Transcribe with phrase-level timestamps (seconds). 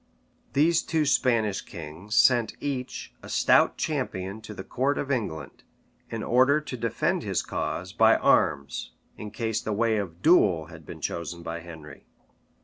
[0.53, 5.61] These two Spanish kings sent each a stout champion to the court of England,
[6.09, 10.87] in order to defend his cause by arms, in case the way of duel had
[10.87, 12.07] been chosen by Henry.